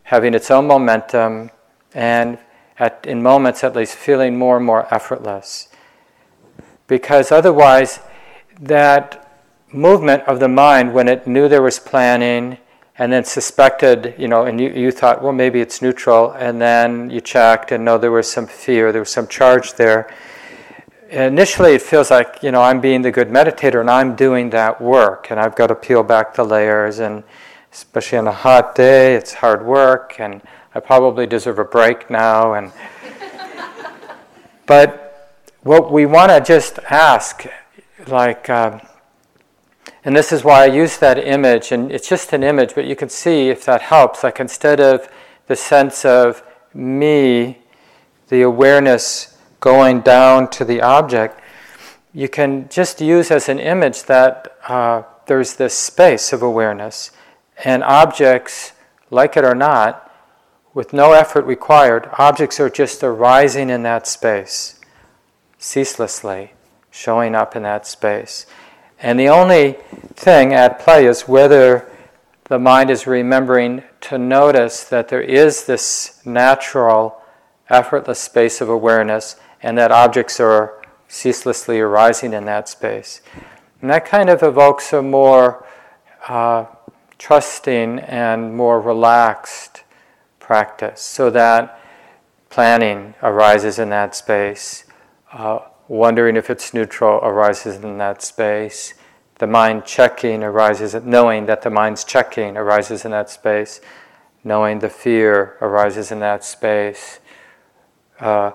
having 0.04 0.36
its 0.36 0.52
own 0.52 0.68
momentum 0.68 1.50
and 1.96 2.38
at, 2.78 3.04
in 3.08 3.20
moments 3.24 3.64
at 3.64 3.76
least 3.76 3.96
feeling 3.96 4.38
more 4.38 4.58
and 4.58 4.66
more 4.68 4.88
effortless. 4.94 5.70
Because 6.86 7.32
otherwise, 7.32 8.00
that 8.62 9.42
movement 9.74 10.22
of 10.28 10.40
the 10.40 10.48
mind, 10.48 10.94
when 10.94 11.08
it 11.08 11.26
knew 11.26 11.50
there 11.50 11.64
was 11.64 11.80
planning, 11.80 12.60
and 13.00 13.12
then 13.12 13.24
suspected, 13.24 14.16
you 14.18 14.28
know, 14.28 14.46
and 14.46 14.60
you, 14.60 14.70
you 14.70 14.92
thought, 14.92 15.22
well, 15.22 15.34
maybe 15.34 15.62
it's 15.62 15.82
neutral, 15.82 16.32
and 16.32 16.60
then 16.60 17.10
you 17.10 17.22
checked 17.22 17.72
and 17.72 17.86
no, 17.86 17.98
there 17.98 18.12
was 18.12 18.30
some 18.30 18.48
fear, 18.48 18.92
there 18.92 19.02
was 19.02 19.12
some 19.12 19.28
charge 19.28 19.74
there. 19.74 20.14
Initially, 21.10 21.74
it 21.76 21.82
feels 21.82 22.10
like, 22.10 22.40
you 22.42 22.52
know, 22.52 22.62
I'm 22.62 22.82
being 22.82 23.02
the 23.04 23.12
good 23.12 23.30
meditator 23.30 23.80
and 23.82 23.90
I'm 23.90 24.16
doing 24.16 24.50
that 24.50 24.82
work, 24.82 25.28
and 25.30 25.40
I've 25.40 25.56
got 25.56 25.68
to 25.68 25.76
peel 25.76 26.04
back 26.04 26.34
the 26.34 26.44
layers, 26.44 27.00
and 27.00 27.24
especially 27.72 28.18
on 28.18 28.28
a 28.28 28.34
hot 28.34 28.76
day, 28.76 29.14
it's 29.16 29.34
hard 29.36 29.66
work, 29.66 30.20
and 30.20 30.42
I 30.74 30.80
probably 30.80 31.28
deserve 31.28 31.60
a 31.60 31.66
break 31.66 32.10
now. 32.10 32.54
And 32.54 32.72
but 34.66 35.46
what 35.62 35.92
we 35.92 36.06
want 36.08 36.32
to 36.32 36.42
just 36.42 36.80
ask, 36.90 37.46
like. 38.08 38.50
Um, 38.50 38.82
and 40.08 40.16
this 40.16 40.32
is 40.32 40.42
why 40.42 40.64
I 40.64 40.68
use 40.68 41.00
that 41.00 41.18
image, 41.18 41.74
and 41.74 41.92
it's 41.92 42.08
just 42.08 42.32
an 42.32 42.42
image, 42.42 42.74
but 42.74 42.86
you 42.86 42.96
can 42.96 43.10
see 43.10 43.50
if 43.50 43.66
that 43.66 43.82
helps. 43.82 44.24
Like 44.24 44.40
instead 44.40 44.80
of 44.80 45.10
the 45.48 45.56
sense 45.58 46.06
of 46.06 46.42
me, 46.74 47.58
the 48.30 48.42
awareness 48.44 49.38
going 49.60 50.00
down 50.00 50.50
to 50.52 50.64
the 50.64 50.82
object, 50.82 51.42
you 52.14 52.30
can 52.30 52.70
just 52.70 53.02
use 53.02 53.32
as 53.32 53.50
an 53.50 53.60
image 53.60 54.04
that 54.04 54.58
uh, 54.70 55.04
there's 55.26 55.56
this 55.56 55.74
space 55.74 56.32
of 56.32 56.42
awareness, 56.42 57.12
and 57.66 57.84
objects, 57.84 58.72
like 59.10 59.36
it 59.36 59.44
or 59.44 59.56
not, 59.56 60.10
with 60.74 60.94
no 60.94 61.12
effort 61.12 61.44
required, 61.44 62.10
objects 62.18 62.62
are 62.62 62.70
just 62.70 63.04
arising 63.04 63.70
in 63.70 63.84
that 63.84 64.08
space, 64.08 64.80
ceaselessly, 65.58 66.54
showing 66.90 67.36
up 67.36 67.58
in 67.58 67.64
that 67.64 67.86
space. 67.86 68.46
And 69.00 69.20
the 69.20 69.30
only 69.30 69.78
thing 70.16 70.54
at 70.54 70.80
play 70.80 71.06
is 71.06 71.28
whether 71.28 71.90
the 72.46 72.58
mind 72.58 72.90
is 72.90 73.06
remembering 73.06 73.84
to 74.02 74.18
notice 74.18 74.84
that 74.86 75.10
there 75.10 75.22
is 75.22 75.66
this 75.66 76.22
natural, 76.26 77.22
effortless 77.70 78.20
space 78.20 78.62
of 78.62 78.70
awareness 78.70 79.36
and 79.62 79.78
that 79.78 79.92
objects 79.92 80.40
are 80.40 80.82
ceaselessly 81.08 81.80
arising 81.80 82.34
in 82.34 82.46
that 82.46 82.70
space. 82.70 83.22
And 83.82 83.90
that 83.90 84.06
kind 84.06 84.30
of 84.30 84.42
evokes 84.42 84.92
a 84.94 85.02
more 85.02 85.66
uh, 86.28 86.66
trusting 87.18 88.00
and 88.00 88.56
more 88.56 88.82
relaxed 88.82 89.84
practice 90.40 91.02
so 91.02 91.30
that 91.30 91.80
planning 92.50 93.14
arises 93.22 93.78
in 93.78 93.90
that 93.90 94.16
space. 94.16 94.86
Uh, 95.32 95.60
wondering 95.88 96.36
if 96.36 96.50
it's 96.50 96.74
neutral 96.74 97.20
arises 97.24 97.78
in 97.78 97.98
that 97.98 98.22
space. 98.22 98.94
The 99.40 99.48
mind 99.48 99.86
checking 99.86 100.44
arises, 100.44 100.96
knowing 100.96 101.46
that 101.46 101.62
the 101.62 101.70
mind's 101.70 102.04
checking 102.04 102.58
arises 102.58 103.06
in 103.06 103.12
that 103.12 103.30
space. 103.30 103.82
Knowing 104.44 104.80
the 104.80 104.90
fear 104.90 105.58
arises 105.62 106.12
in 106.12 106.20
that 106.20 106.44
space. 106.44 107.20
Uh, 108.20 108.52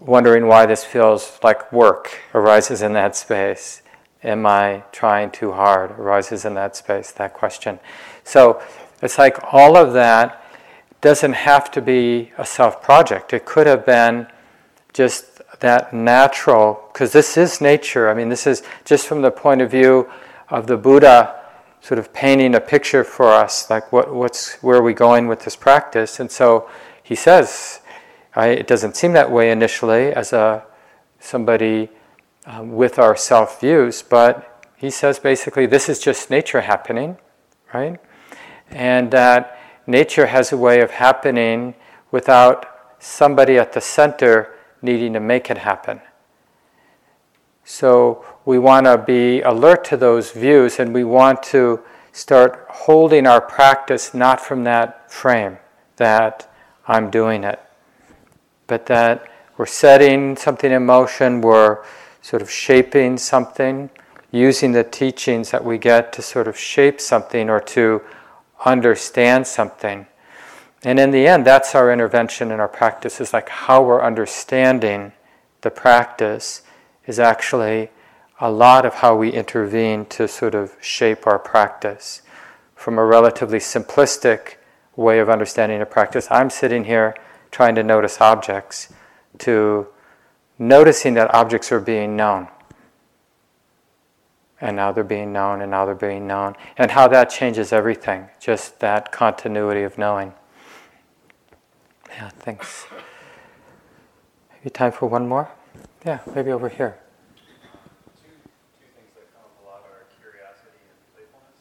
wondering 0.00 0.46
why 0.46 0.66
this 0.66 0.84
feels 0.84 1.38
like 1.42 1.72
work 1.72 2.18
arises 2.34 2.82
in 2.82 2.92
that 2.92 3.16
space. 3.16 3.82
Am 4.22 4.46
I 4.46 4.84
trying 4.92 5.30
too 5.30 5.52
hard 5.52 5.92
arises 5.92 6.44
in 6.44 6.54
that 6.54 6.76
space, 6.76 7.12
that 7.12 7.34
question. 7.34 7.78
So 8.22 8.62
it's 9.02 9.18
like 9.18 9.52
all 9.52 9.76
of 9.76 9.92
that 9.92 10.42
doesn't 11.00 11.34
have 11.34 11.70
to 11.72 11.82
be 11.82 12.32
a 12.38 12.46
self 12.46 12.82
project. 12.82 13.34
It 13.34 13.44
could 13.44 13.66
have 13.66 13.84
been 13.84 14.26
just 14.94 15.33
that 15.60 15.92
natural, 15.92 16.88
because 16.92 17.12
this 17.12 17.36
is 17.36 17.60
nature. 17.60 18.08
I 18.08 18.14
mean, 18.14 18.28
this 18.28 18.46
is 18.46 18.62
just 18.84 19.06
from 19.06 19.22
the 19.22 19.30
point 19.30 19.62
of 19.62 19.70
view 19.70 20.10
of 20.48 20.66
the 20.66 20.76
Buddha 20.76 21.40
sort 21.80 21.98
of 21.98 22.12
painting 22.14 22.54
a 22.54 22.60
picture 22.60 23.04
for 23.04 23.30
us, 23.30 23.68
like 23.68 23.92
what, 23.92 24.14
what's, 24.14 24.54
where 24.62 24.78
are 24.78 24.82
we 24.82 24.94
going 24.94 25.26
with 25.26 25.44
this 25.44 25.54
practice? 25.54 26.18
And 26.18 26.30
so 26.30 26.68
he 27.02 27.14
says, 27.14 27.80
it 28.36 28.66
doesn't 28.66 28.96
seem 28.96 29.12
that 29.12 29.30
way 29.30 29.50
initially 29.50 30.12
as 30.12 30.32
a 30.32 30.64
somebody 31.20 31.90
um, 32.46 32.74
with 32.74 32.98
our 32.98 33.16
self 33.16 33.60
views, 33.60 34.02
but 34.02 34.66
he 34.76 34.90
says 34.90 35.18
basically 35.18 35.66
this 35.66 35.88
is 35.88 35.98
just 35.98 36.30
nature 36.30 36.62
happening, 36.62 37.16
right? 37.72 37.98
And 38.70 39.10
that 39.10 39.58
nature 39.86 40.26
has 40.26 40.52
a 40.52 40.56
way 40.56 40.80
of 40.80 40.90
happening 40.90 41.74
without 42.10 42.66
somebody 42.98 43.58
at 43.58 43.72
the 43.72 43.80
center 43.80 44.53
needing 44.84 45.14
to 45.14 45.20
make 45.20 45.50
it 45.50 45.58
happen. 45.58 46.00
So 47.64 48.24
we 48.44 48.58
want 48.58 48.84
to 48.84 48.98
be 48.98 49.40
alert 49.40 49.84
to 49.86 49.96
those 49.96 50.30
views 50.30 50.78
and 50.78 50.92
we 50.92 51.02
want 51.02 51.42
to 51.44 51.80
start 52.12 52.66
holding 52.68 53.26
our 53.26 53.40
practice 53.40 54.14
not 54.14 54.40
from 54.40 54.64
that 54.64 55.10
frame 55.10 55.58
that 55.96 56.48
I'm 56.86 57.10
doing 57.10 57.42
it, 57.42 57.60
but 58.66 58.86
that 58.86 59.26
we're 59.56 59.66
setting 59.66 60.36
something 60.36 60.70
in 60.70 60.84
motion, 60.84 61.40
we're 61.40 61.84
sort 62.20 62.42
of 62.42 62.50
shaping 62.50 63.16
something, 63.16 63.88
using 64.30 64.72
the 64.72 64.84
teachings 64.84 65.50
that 65.50 65.64
we 65.64 65.78
get 65.78 66.12
to 66.12 66.22
sort 66.22 66.48
of 66.48 66.58
shape 66.58 67.00
something 67.00 67.48
or 67.48 67.60
to 67.60 68.02
understand 68.64 69.46
something. 69.46 70.06
And 70.84 71.00
in 71.00 71.10
the 71.10 71.26
end, 71.26 71.46
that's 71.46 71.74
our 71.74 71.90
intervention 71.90 72.50
in 72.50 72.60
our 72.60 72.68
practice, 72.68 73.20
is 73.20 73.32
like 73.32 73.48
how 73.48 73.82
we're 73.82 74.02
understanding 74.02 75.12
the 75.62 75.70
practice 75.70 76.62
is 77.06 77.18
actually 77.18 77.90
a 78.38 78.50
lot 78.50 78.84
of 78.84 78.94
how 78.94 79.16
we 79.16 79.30
intervene 79.32 80.04
to 80.06 80.28
sort 80.28 80.54
of 80.54 80.76
shape 80.80 81.26
our 81.26 81.38
practice. 81.38 82.20
From 82.74 82.98
a 82.98 83.04
relatively 83.04 83.58
simplistic 83.58 84.56
way 84.94 85.18
of 85.20 85.30
understanding 85.30 85.80
a 85.80 85.86
practice, 85.86 86.28
I'm 86.30 86.50
sitting 86.50 86.84
here 86.84 87.16
trying 87.50 87.74
to 87.76 87.82
notice 87.82 88.20
objects, 88.20 88.92
to 89.38 89.86
noticing 90.58 91.14
that 91.14 91.34
objects 91.34 91.72
are 91.72 91.80
being 91.80 92.14
known. 92.14 92.48
And 94.60 94.76
now 94.76 94.92
they're 94.92 95.04
being 95.04 95.32
known, 95.32 95.62
and 95.62 95.70
now 95.70 95.86
they're 95.86 95.94
being 95.94 96.26
known. 96.26 96.56
And 96.76 96.90
how 96.90 97.08
that 97.08 97.30
changes 97.30 97.72
everything, 97.72 98.28
just 98.38 98.80
that 98.80 99.12
continuity 99.12 99.82
of 99.82 99.96
knowing. 99.96 100.34
Yeah, 102.16 102.28
thanks. 102.28 102.86
Maybe 104.52 104.70
time 104.70 104.92
for 104.92 105.08
one 105.08 105.26
more? 105.26 105.50
Yeah, 106.06 106.20
maybe 106.32 106.52
over 106.52 106.68
here. 106.68 106.96
Two, 107.34 107.42
two 108.22 108.86
things 108.94 109.10
that 109.16 109.34
come 109.34 109.42
up 109.42 109.50
a 109.60 109.66
lot 109.66 109.82
are 109.90 110.06
curiosity 110.20 110.78
and 110.86 110.96
playfulness. 111.12 111.58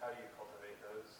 How 0.00 0.08
do 0.08 0.14
you 0.22 0.28
cultivate 0.38 0.78
those? 0.80 1.10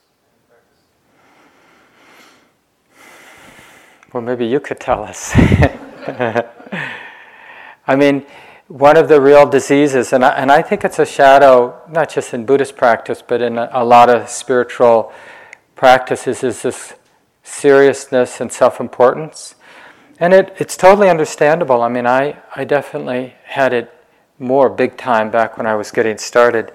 Well, 4.12 4.22
maybe 4.22 4.46
you 4.46 4.60
could 4.60 4.78
tell 4.78 5.02
us. 5.02 5.32
I 7.88 7.96
mean, 7.96 8.24
one 8.68 8.96
of 8.96 9.08
the 9.08 9.20
real 9.20 9.46
diseases, 9.46 10.12
and 10.12 10.24
I, 10.24 10.30
and 10.30 10.52
I 10.52 10.62
think 10.62 10.84
it's 10.84 11.00
a 11.00 11.06
shadow, 11.06 11.82
not 11.90 12.08
just 12.08 12.32
in 12.34 12.46
Buddhist 12.46 12.76
practice, 12.76 13.20
but 13.20 13.42
in 13.42 13.58
a, 13.58 13.68
a 13.72 13.84
lot 13.84 14.08
of 14.08 14.28
spiritual 14.28 15.12
practices, 15.74 16.44
is 16.44 16.62
this 16.62 16.94
seriousness 17.46 18.40
and 18.40 18.52
self 18.52 18.80
importance. 18.80 19.54
And 20.18 20.32
it, 20.32 20.54
it's 20.58 20.76
totally 20.76 21.08
understandable. 21.08 21.82
I 21.82 21.88
mean, 21.88 22.06
I, 22.06 22.38
I 22.54 22.64
definitely 22.64 23.34
had 23.44 23.72
it 23.72 23.92
more 24.38 24.68
big 24.68 24.96
time 24.96 25.30
back 25.30 25.56
when 25.56 25.66
I 25.66 25.74
was 25.76 25.90
getting 25.90 26.18
started 26.18 26.72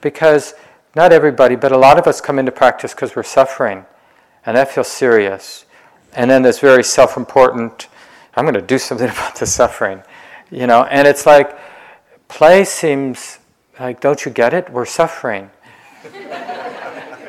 because 0.00 0.54
not 0.96 1.12
everybody, 1.12 1.56
but 1.56 1.72
a 1.72 1.76
lot 1.76 1.98
of 1.98 2.06
us 2.06 2.20
come 2.20 2.38
into 2.38 2.52
practice 2.52 2.94
because 2.94 3.16
we're 3.16 3.24
suffering, 3.24 3.84
and 4.46 4.56
that 4.56 4.70
feels 4.70 4.88
serious. 4.88 5.64
And 6.14 6.30
then 6.30 6.42
there's 6.42 6.60
very 6.60 6.84
self 6.84 7.16
important, 7.16 7.88
I'm 8.34 8.44
going 8.44 8.54
to 8.54 8.62
do 8.62 8.78
something 8.78 9.08
about 9.10 9.36
the 9.36 9.46
suffering, 9.46 10.02
you 10.50 10.66
know, 10.66 10.84
and 10.84 11.06
it's 11.06 11.26
like, 11.26 11.56
play 12.28 12.64
seems 12.64 13.38
like, 13.78 14.00
don't 14.00 14.24
you 14.24 14.30
get 14.30 14.54
it? 14.54 14.70
We're 14.70 14.86
suffering. 14.86 15.50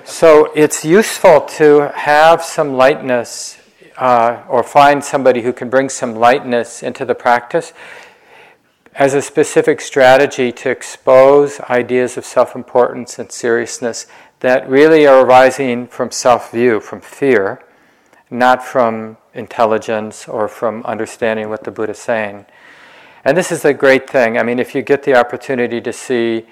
so 0.06 0.52
it's 0.56 0.86
useful 0.86 1.42
to 1.42 1.92
have 1.96 2.44
some 2.44 2.76
lightness 2.76 3.58
uh, 3.98 4.44
or 4.48 4.62
find 4.62 5.04
somebody 5.04 5.42
who 5.42 5.52
can 5.52 5.70
bring 5.70 5.90
some 5.90 6.16
lightness 6.16 6.84
into 6.84 7.06
the 7.06 7.16
practice 7.16 7.74
as 8.94 9.16
a 9.16 9.22
specific 9.22 9.82
strategy 9.82 10.52
to 10.52 10.70
expose 10.70 11.60
ideas 11.62 12.18
of 12.18 12.26
self 12.26 12.56
importance 12.56 13.18
and 13.18 13.32
seriousness 13.32 14.06
that 14.42 14.70
really 14.70 15.08
are 15.08 15.26
arising 15.26 15.88
from 15.88 16.12
self 16.12 16.52
view, 16.52 16.80
from 16.80 17.02
fear, 17.02 17.64
not 18.30 18.64
from 18.64 19.18
intelligence 19.34 20.28
or 20.28 20.48
from 20.48 20.84
understanding 20.84 21.50
what 21.50 21.64
the 21.64 21.72
Buddha 21.72 21.94
is 21.94 22.00
saying. 22.00 22.46
And 23.26 23.36
this 23.36 23.52
is 23.52 23.66
a 23.66 23.74
great 23.74 24.08
thing. 24.08 24.38
I 24.38 24.44
mean, 24.44 24.60
if 24.60 24.76
you 24.76 24.84
get 24.84 25.02
the 25.02 25.16
opportunity 25.16 25.82
to 25.82 25.92
see 25.92 26.46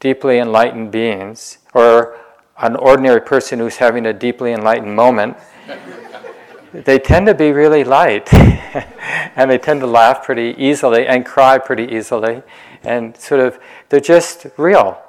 deeply 0.00 0.38
enlightened 0.38 0.90
beings 0.90 1.58
or 1.72 2.18
an 2.58 2.76
ordinary 2.76 3.20
person 3.20 3.58
who's 3.58 3.76
having 3.76 4.06
a 4.06 4.12
deeply 4.12 4.52
enlightened 4.52 4.94
moment, 4.94 5.36
they 6.72 6.98
tend 6.98 7.26
to 7.26 7.34
be 7.34 7.52
really 7.52 7.84
light 7.84 8.32
and 9.36 9.50
they 9.50 9.58
tend 9.58 9.80
to 9.80 9.86
laugh 9.86 10.24
pretty 10.24 10.54
easily 10.58 11.06
and 11.06 11.24
cry 11.24 11.58
pretty 11.58 11.84
easily 11.84 12.42
and 12.82 13.16
sort 13.16 13.40
of 13.40 13.58
they're 13.88 14.00
just 14.00 14.46
real 14.56 15.00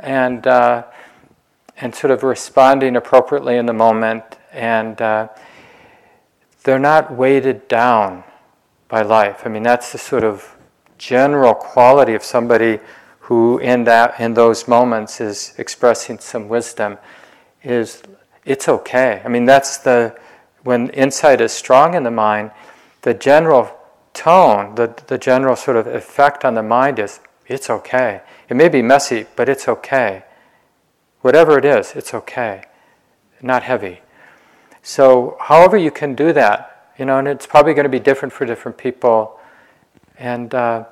and 0.00 0.46
uh, 0.46 0.84
and 1.78 1.94
sort 1.94 2.10
of 2.10 2.22
responding 2.22 2.96
appropriately 2.96 3.56
in 3.56 3.66
the 3.66 3.72
moment 3.72 4.24
and 4.52 5.00
uh, 5.00 5.28
they're 6.64 6.78
not 6.78 7.12
weighted 7.12 7.66
down 7.68 8.22
by 8.88 9.02
life. 9.02 9.42
I 9.44 9.48
mean 9.48 9.62
that's 9.62 9.92
the 9.92 9.98
sort 9.98 10.24
of 10.24 10.56
general 10.98 11.54
quality 11.54 12.14
of 12.14 12.22
somebody 12.22 12.78
who 13.32 13.58
in 13.58 13.84
that 13.84 14.20
in 14.20 14.34
those 14.34 14.68
moments 14.68 15.20
is 15.20 15.54
expressing 15.56 16.18
some 16.18 16.48
wisdom 16.48 16.98
is 17.62 18.02
it's 18.44 18.68
okay 18.68 19.22
i 19.24 19.28
mean 19.28 19.46
that's 19.46 19.78
the 19.78 20.14
when 20.62 20.90
insight 20.90 21.40
is 21.40 21.52
strong 21.52 21.94
in 21.94 22.02
the 22.02 22.10
mind, 22.10 22.50
the 23.02 23.14
general 23.14 23.70
tone, 24.14 24.74
the, 24.74 24.94
the 25.06 25.18
general 25.18 25.56
sort 25.56 25.76
of 25.76 25.86
effect 25.86 26.44
on 26.44 26.54
the 26.54 26.62
mind 26.62 26.98
is 26.98 27.20
it's 27.46 27.68
okay. 27.68 28.22
It 28.48 28.56
may 28.56 28.68
be 28.68 28.82
messy, 28.82 29.26
but 29.36 29.48
it's 29.48 29.68
okay. 29.68 30.24
Whatever 31.20 31.58
it 31.58 31.64
is, 31.64 31.94
it's 31.96 32.14
okay. 32.14 32.64
Not 33.40 33.64
heavy. 33.64 34.00
So, 34.82 35.36
however 35.40 35.76
you 35.76 35.90
can 35.90 36.14
do 36.14 36.32
that, 36.32 36.92
you 36.98 37.04
know, 37.04 37.18
and 37.18 37.26
it's 37.26 37.46
probably 37.46 37.74
going 37.74 37.84
to 37.84 37.90
be 37.90 37.98
different 37.98 38.32
for 38.32 38.46
different 38.46 38.78
people. 38.78 39.38
And, 40.18 40.54
uh, 40.54 40.84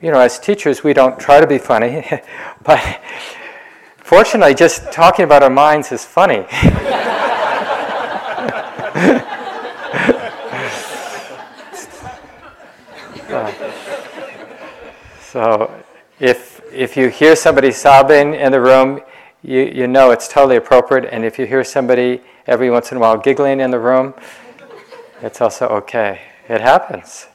you 0.00 0.10
know, 0.10 0.18
as 0.20 0.38
teachers, 0.38 0.82
we 0.82 0.92
don't 0.92 1.18
try 1.18 1.40
to 1.40 1.46
be 1.46 1.58
funny, 1.58 2.06
but 2.64 3.00
fortunately, 3.98 4.54
just 4.54 4.90
talking 4.92 5.24
about 5.24 5.42
our 5.42 5.50
minds 5.50 5.92
is 5.92 6.04
funny. 6.04 6.46
so 15.20 15.70
if 16.18 16.60
if 16.72 16.96
you 16.96 17.08
hear 17.08 17.36
somebody 17.36 17.70
sobbing 17.70 18.34
in 18.34 18.52
the 18.52 18.60
room, 18.60 19.00
you, 19.42 19.60
you 19.60 19.86
know 19.86 20.10
it's 20.10 20.28
totally 20.28 20.56
appropriate. 20.56 21.08
And 21.12 21.24
if 21.24 21.38
you 21.38 21.46
hear 21.46 21.64
somebody 21.64 22.22
every 22.46 22.70
once 22.70 22.90
in 22.90 22.96
a 22.96 23.00
while 23.00 23.16
giggling 23.18 23.60
in 23.60 23.70
the 23.70 23.78
room, 23.78 24.14
it's 25.22 25.40
also 25.40 25.66
okay. 25.68 26.20
It 26.48 26.60
happens. 26.60 27.26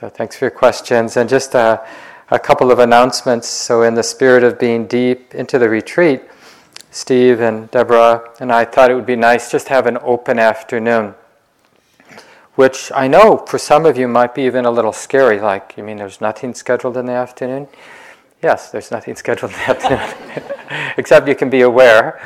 So 0.00 0.08
thanks 0.08 0.36
for 0.36 0.46
your 0.46 0.50
questions. 0.50 1.16
And 1.16 1.28
just 1.28 1.54
a, 1.54 1.86
a 2.30 2.38
couple 2.38 2.70
of 2.70 2.78
announcements. 2.78 3.48
So, 3.48 3.82
in 3.82 3.94
the 3.94 4.02
spirit 4.02 4.42
of 4.42 4.58
being 4.58 4.86
deep 4.86 5.34
into 5.34 5.58
the 5.58 5.68
retreat, 5.68 6.22
Steve 6.90 7.40
and 7.40 7.70
Deborah 7.70 8.30
and 8.40 8.50
I 8.50 8.64
thought 8.64 8.90
it 8.90 8.94
would 8.94 9.06
be 9.06 9.16
nice 9.16 9.50
just 9.50 9.66
to 9.68 9.74
have 9.74 9.86
an 9.86 9.98
open 10.02 10.38
afternoon 10.38 11.14
which 12.60 12.92
I 12.94 13.08
know 13.08 13.38
for 13.48 13.56
some 13.56 13.86
of 13.86 13.96
you 13.96 14.06
might 14.06 14.34
be 14.34 14.42
even 14.42 14.66
a 14.66 14.70
little 14.70 14.92
scary. 14.92 15.40
Like, 15.40 15.72
you 15.78 15.82
mean 15.82 15.96
there's 15.96 16.20
nothing 16.20 16.52
scheduled 16.52 16.98
in 16.98 17.06
the 17.06 17.12
afternoon? 17.12 17.68
Yes, 18.42 18.70
there's 18.70 18.90
nothing 18.90 19.16
scheduled 19.22 19.52
in 19.52 19.56
the 19.56 19.70
afternoon, 19.70 20.42
except 20.98 21.26
you 21.26 21.34
can 21.34 21.48
be 21.48 21.62
aware, 21.62 22.20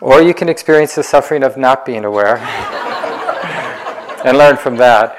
or 0.00 0.22
you 0.22 0.32
can 0.32 0.48
experience 0.48 0.94
the 0.94 1.02
suffering 1.02 1.42
of 1.42 1.56
not 1.56 1.84
being 1.84 2.04
aware 2.04 2.36
and 4.24 4.38
learn 4.38 4.56
from 4.56 4.76
that. 4.76 5.18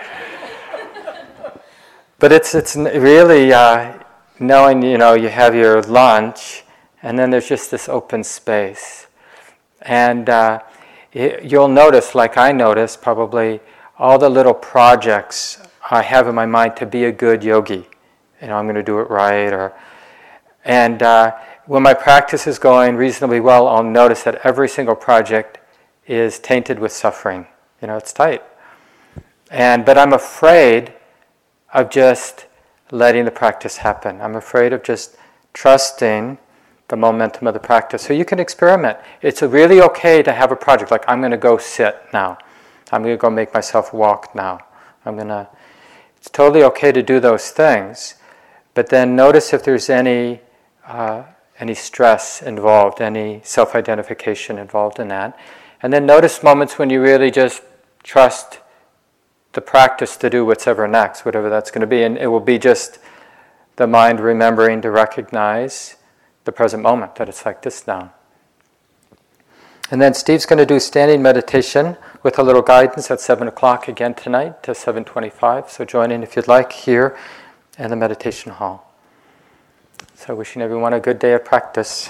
But 2.26 2.32
it's, 2.32 2.56
it's 2.56 2.76
really 2.76 3.54
uh, 3.54 4.00
knowing, 4.40 4.82
you 4.82 4.98
know, 4.98 5.14
you 5.14 5.30
have 5.30 5.54
your 5.54 5.84
lunch, 5.84 6.64
and 7.04 7.20
then 7.20 7.30
there's 7.30 7.48
just 7.48 7.70
this 7.70 7.88
open 7.88 8.24
space. 8.24 9.06
And 9.84 10.28
uh, 10.28 10.62
it, 11.14 11.44
you'll 11.44 11.68
notice, 11.68 12.16
like 12.16 12.36
I 12.36 12.52
noticed, 12.52 13.04
probably 13.04 13.60
all 14.00 14.18
the 14.18 14.28
little 14.28 14.56
projects 14.56 15.62
I 15.92 16.02
have 16.02 16.28
in 16.28 16.34
my 16.34 16.48
mind 16.48 16.76
to 16.78 16.88
be 16.88 17.06
a 17.06 17.12
good 17.12 17.44
yogi. 17.44 17.88
You 18.42 18.48
know, 18.48 18.56
I'm 18.56 18.66
going 18.66 18.74
to 18.74 18.82
do 18.82 18.98
it 19.02 19.08
right. 19.12 19.54
Or, 19.54 19.74
and 20.64 21.04
uh, 21.04 21.36
when 21.68 21.84
my 21.84 21.94
practice 21.94 22.48
is 22.48 22.58
going 22.58 22.96
reasonably 22.96 23.40
well, 23.40 23.68
I'll 23.68 23.84
notice 23.84 24.24
that 24.24 24.42
every 24.44 24.68
single 24.68 24.96
project 24.96 25.60
is 26.08 26.40
tainted 26.40 26.80
with 26.80 26.92
suffering. 26.92 27.46
You 27.84 27.88
know, 27.90 27.98
it's 27.98 28.14
tight. 28.14 28.42
And 29.52 29.86
but 29.86 30.00
I'm 30.00 30.14
afraid 30.14 30.92
of 31.76 31.90
just 31.90 32.46
letting 32.90 33.26
the 33.26 33.32
practice 33.32 33.78
happen. 33.78 34.22
I'm 34.22 34.36
afraid 34.36 34.72
of 34.72 34.82
just 34.82 35.18
trusting 35.54 36.38
the 36.88 36.96
momentum 36.96 37.48
of 37.48 37.54
the 37.54 37.60
practice. 37.60 38.04
So 38.04 38.14
you 38.14 38.24
can 38.24 38.40
experiment. 38.40 38.98
It's 39.22 39.42
really 39.42 39.82
okay 39.82 40.24
to 40.24 40.32
have 40.32 40.54
a 40.54 40.56
project 40.56 40.90
like 40.90 41.04
I'm 41.06 41.20
going 41.20 41.32
to 41.32 41.38
go 41.38 41.58
sit 41.58 42.02
now. 42.14 42.38
I'm 42.92 43.04
going 43.04 43.14
to 43.14 43.22
go 43.22 43.30
make 43.30 43.54
myself 43.54 43.94
walk 43.94 44.34
now. 44.34 44.60
I'm 45.06 45.16
going 45.16 45.28
to. 45.28 45.50
It's 46.18 46.30
totally 46.30 46.64
okay 46.64 46.94
to 46.94 47.04
do 47.04 47.20
those 47.20 47.52
things, 47.52 48.16
but 48.74 48.90
then 48.90 49.16
notice 49.16 49.54
if 49.54 49.64
there's 49.64 49.90
any 49.90 50.40
uh, 50.88 51.24
any 51.60 51.76
stress 51.76 52.42
involved, 52.42 53.02
any 53.02 53.42
self-identification 53.44 54.58
involved 54.58 55.00
in 55.00 55.10
that, 55.10 55.38
and 55.82 55.92
then 55.92 56.06
notice 56.06 56.42
moments 56.42 56.80
when 56.80 56.90
you 56.90 57.02
really 57.02 57.32
just 57.32 57.62
trust 58.02 58.60
the 59.56 59.62
practice 59.62 60.16
to 60.18 60.30
do 60.30 60.46
whatever 60.46 60.88
next, 60.88 61.26
whatever 61.26 61.50
that's 61.50 61.72
going 61.72 61.82
to 61.82 61.88
be, 61.88 62.04
and 62.04 62.18
it 62.18 62.28
will 62.28 62.40
be 62.40 62.60
just 62.60 63.00
the 63.78 63.88
mind 63.88 64.20
remembering 64.20 64.82
to 64.82 64.92
recognize 64.92 65.96
the 66.44 66.52
present 66.52 66.84
moment 66.84 67.16
that 67.16 67.28
it's 67.28 67.46
like 67.46 67.64
this 67.64 67.88
now. 67.88 68.14
And 69.92 70.02
then 70.02 70.14
Steve's 70.14 70.46
going 70.46 70.58
to 70.58 70.66
do 70.66 70.80
standing 70.80 71.22
meditation 71.22 71.98
with 72.24 72.40
a 72.40 72.44
little 72.44 72.62
guidance 72.62 73.12
at 73.12 73.22
7 73.22 73.48
o'clock 73.48 73.88
again 73.88 74.14
tonight 74.14 74.64
to 74.64 74.72
7.25. 74.72 75.70
So 75.70 75.86
join 75.86 76.12
in 76.12 76.24
if 76.24 76.36
you'd 76.36 76.48
like 76.48 76.72
here 76.72 77.18
in 77.78 77.90
the 77.90 77.96
meditation 77.96 78.52
hall. 78.52 78.94
So 80.16 80.34
wishing 80.34 80.62
everyone 80.62 80.94
a 80.94 81.00
good 81.00 81.20
day 81.20 81.34
of 81.34 81.46
practice. 81.46 82.10